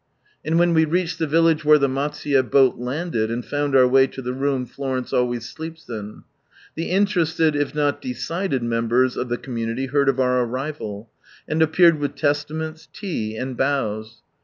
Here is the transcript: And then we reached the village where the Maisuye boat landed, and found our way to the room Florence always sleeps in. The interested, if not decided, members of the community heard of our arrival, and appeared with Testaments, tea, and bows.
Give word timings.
And 0.43 0.59
then 0.59 0.73
we 0.73 0.83
reached 0.83 1.19
the 1.19 1.27
village 1.27 1.63
where 1.63 1.77
the 1.77 1.87
Maisuye 1.87 2.49
boat 2.49 2.79
landed, 2.79 3.29
and 3.29 3.45
found 3.45 3.75
our 3.75 3.87
way 3.87 4.07
to 4.07 4.19
the 4.23 4.33
room 4.33 4.65
Florence 4.65 5.13
always 5.13 5.47
sleeps 5.47 5.87
in. 5.87 6.23
The 6.73 6.89
interested, 6.89 7.55
if 7.55 7.75
not 7.75 8.01
decided, 8.01 8.63
members 8.63 9.15
of 9.15 9.29
the 9.29 9.37
community 9.37 9.85
heard 9.85 10.09
of 10.09 10.19
our 10.19 10.41
arrival, 10.43 11.11
and 11.47 11.61
appeared 11.61 11.99
with 11.99 12.15
Testaments, 12.15 12.87
tea, 12.91 13.37
and 13.37 13.55
bows. 13.55 14.23